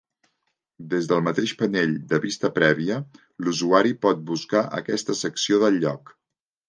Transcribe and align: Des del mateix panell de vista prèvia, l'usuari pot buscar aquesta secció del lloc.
Des 0.93 1.09
del 1.09 1.19
mateix 1.25 1.51
panell 1.59 1.93
de 2.13 2.19
vista 2.25 2.51
prèvia, 2.55 2.97
l'usuari 3.45 3.93
pot 4.07 4.25
buscar 4.33 4.65
aquesta 4.79 5.17
secció 5.21 5.61
del 5.67 5.79
lloc. 5.85 6.13